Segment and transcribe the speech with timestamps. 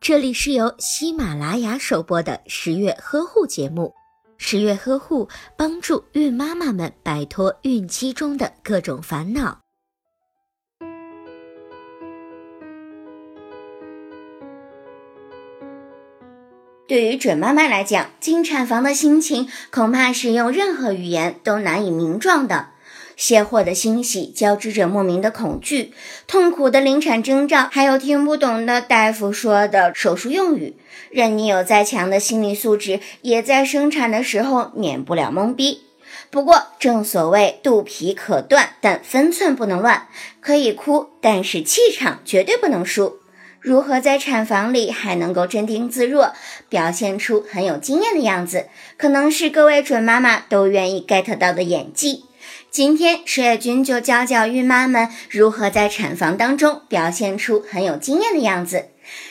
[0.00, 3.94] 这里是由喜马拉雅首播的十月呵护节目。
[4.36, 9.60] 十月呵护帮助孕妈妈们摆脱孕期中的各种烦恼。
[16.86, 22.73] 对于准妈妈来讲，进产房的心情恐怕是用任何语言都难以名状的。
[23.16, 25.92] 卸货的欣喜交织着莫名的恐惧，
[26.26, 30.76] 痛苦的临产征兆，还有听不懂的大夫说的手术用语，
[31.10, 35.82] 任你有再强的心理素质，也在生产的时候免不了懵逼。
[36.30, 40.08] 不过，正所谓肚皮可断，但分寸不能乱，
[40.40, 43.18] 可以哭，但是气场绝对不能输。
[43.60, 46.34] 如何在产房里还能够镇定自若，
[46.68, 48.66] 表现出很有经验的样子，
[48.98, 52.24] 可能是各位准妈妈都愿意 get 到的演技。
[52.70, 58.88] 今天十月君就教教孕妈们如何在产房当中表现出很有经验的样子。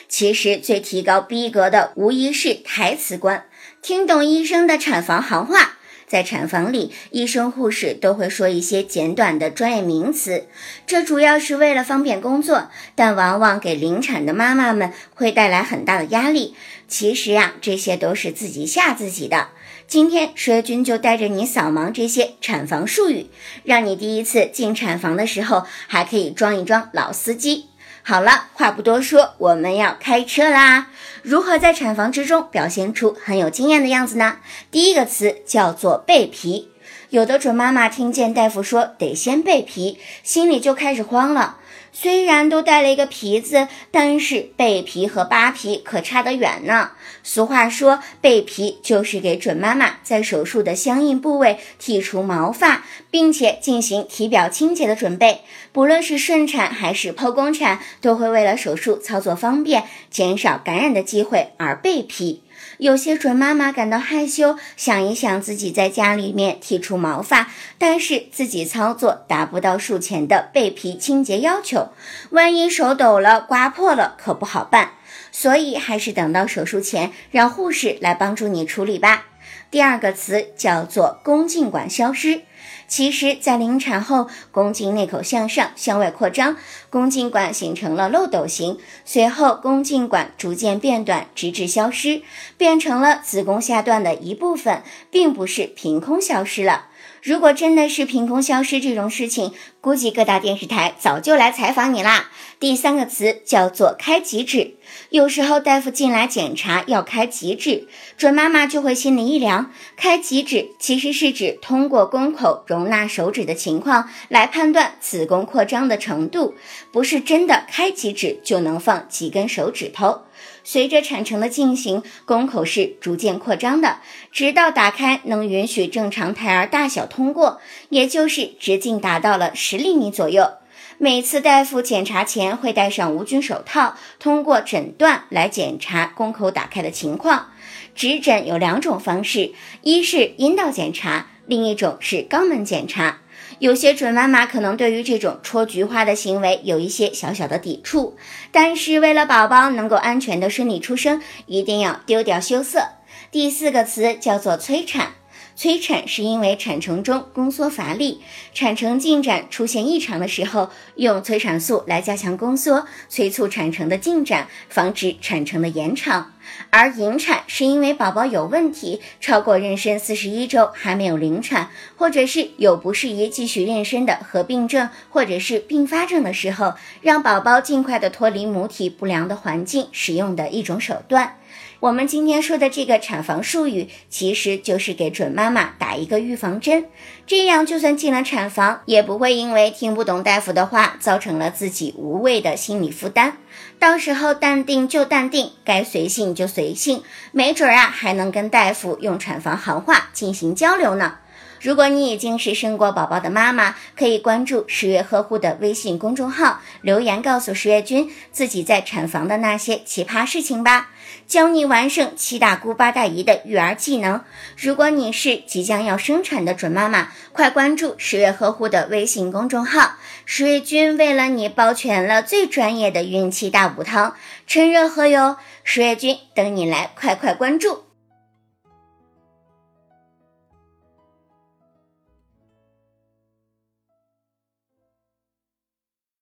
[0.08, 3.44] 其实最提高逼格的无疑是台词官，
[3.82, 5.78] 听懂医生的产房行话。
[6.06, 10.46] 在产房里，医生护士都会说一些简短的专业名词，
[10.86, 16.54] 这主要是为了方便工作，但往往给临产的妈妈们会带来很大的压力。
[16.86, 19.48] 其实呀，这些都是自己吓自己的。
[19.94, 23.28] 今天蛇君就带着你扫盲这些产房术语，
[23.62, 27.66] 让你第一次进产房的时候还可以装一装老司机。
[28.02, 30.88] 好了，话不多说，我们要开车啦！
[31.22, 34.38] 如何在产房之中表现出很有经验的样子呢？
[34.72, 36.70] 第一个词叫做备皮。
[37.10, 41.58] 有的准妈妈听见大夫说得先备皮，心里就开始慌了。
[41.92, 46.90] 虽然都带了一个皮子，但是背皮和扒皮可差得远呢。
[47.22, 55.42] 俗话说，背皮就是给准妈妈在手术的相应部位剔除毛发，并且进行体表清洁的准备。
[55.72, 62.42] 不论是顺产还是剖宫产，都会为了手术操作方便，减少感染的机会而背皮。
[62.78, 71.88] 有些准妈妈感到害羞，想一想自己在家里面剔除毛发，但是自己操作达不到术前的背皮清洁要求，
[72.30, 74.92] 万一手抖了、刮破了，可不好办。
[75.32, 79.24] 所以还是等到手术前，让护士来帮助你处理吧。
[79.70, 82.42] 第二个词叫做宫颈管消失。
[82.86, 86.56] 其实，在临产后，宫颈内口向上，向外扩张，
[86.90, 92.22] 宫颈管形成了漏斗形，随后宫颈管逐渐变短，直至消失，
[92.56, 96.86] 变成了子宫下段的一部分，并不是凭空消失了。
[97.22, 99.52] 如果真的是凭空消失这种事情，
[99.84, 102.30] 估计各大电视台早就来采访你啦。
[102.58, 104.76] 第三个词叫做开极指，
[105.10, 107.86] 有时候大夫进来检查要开极指，
[108.16, 109.70] 准妈妈就会心里一凉。
[109.94, 116.54] 开极指其实是指通过宫口容纳手指的情况来判断子宫扩张的程度，
[116.90, 120.22] 不是真的开极指就能放几根手指头。
[120.66, 123.98] 随着产程的进行，宫口是逐渐扩张的，
[124.32, 130.52] 直到打开能允许正常胎儿大小通过，也就是直径达到了十十厘米左右。
[130.98, 137.48] 每次大夫检查前会戴上无菌手套，通过诊断来检查宫口打开的情况。
[137.96, 139.52] 指诊有两种方式，
[139.82, 143.18] 一是阴道检查，另一种是肛门检查。
[143.58, 148.16] 有些准妈妈可能对于这种戳菊花的行为有一些小小的抵触，
[148.52, 152.90] 但是为了宝宝能够安全的顺利出生，一定要丢掉羞涩。
[153.32, 155.14] 第四个词叫做催产。
[155.56, 158.20] 催产是因为产程中宫缩乏力，
[158.52, 166.32] 产程进展出现异常的时候，用催产素来加强宫缩，催促产程的进展，防止产程的延长。
[166.70, 181.38] 而引产是因为宝宝有问题，超过妊娠四十一周还没有临产，或者是有不适宜继续妊娠的合并症或者是并发症的时候，让宝宝尽快的脱离母体不良的环境，使用的一种手段。
[181.80, 186.86] 我们今天说的这个产房术语，其实就是给准妈妈打一个预防针，
[187.26, 193.36] 这样就算进了产房，也不会因为听不懂大夫的话，造成了自己无谓的心理负担。
[193.78, 197.02] 到时候淡定就淡定，该随性就随性，
[197.32, 201.18] 没准啊还能跟大夫用产房行话进行交流呢。
[201.64, 210.90] 如果你已经是生过宝宝的妈妈，可以关注十月呵护的微信公众号，留言告诉十月君自己在产房的那些奇葩事情吧，
[211.26, 214.22] 教你完胜七大姑八大姨的育儿技能。
[214.58, 219.92] 如果你是即将要生产的准妈妈，快关注十月呵护的微信公众号，
[220.26, 224.14] 十月君为了你包全了最专业的孕期大补汤，
[224.46, 225.38] 趁热喝哟！
[225.62, 227.84] 十月君等你来，快快关注。